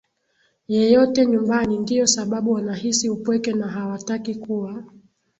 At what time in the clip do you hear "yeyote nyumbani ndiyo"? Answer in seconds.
0.67-2.07